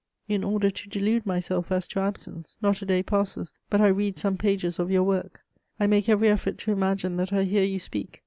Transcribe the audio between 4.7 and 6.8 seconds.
of your work: I make every effort to